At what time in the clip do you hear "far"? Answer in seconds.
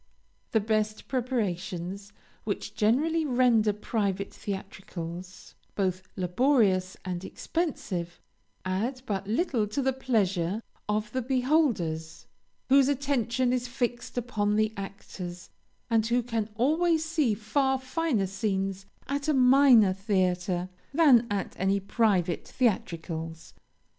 17.35-17.77